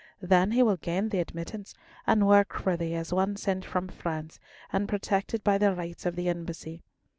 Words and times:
Then 0.19 0.53
he 0.53 0.63
will 0.63 0.77
gain 0.77 1.09
thee 1.09 1.19
admittance, 1.19 1.75
and 2.07 2.27
work 2.27 2.53
for 2.59 2.75
thee 2.75 2.95
as 2.95 3.13
one 3.13 3.35
sent 3.35 3.63
from 3.63 3.87
France, 3.87 4.39
and 4.73 4.89
protected 4.89 5.43
by 5.43 5.59
the 5.59 5.75
rights 5.75 6.07
of 6.07 6.15
the 6.15 6.27
Embassy. 6.27 6.81